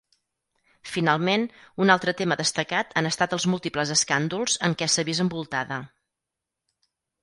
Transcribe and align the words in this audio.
Finalment, 0.91 1.45
un 1.85 1.95
altre 1.97 2.15
tema 2.23 2.39
destacat 2.41 2.97
han 3.03 3.11
estat 3.11 3.37
els 3.39 3.47
múltiples 3.55 3.95
escàndols 3.99 4.59
en 4.69 4.81
què 4.81 4.93
s'ha 4.93 5.09
vist 5.15 5.29
envoltada. 5.29 5.83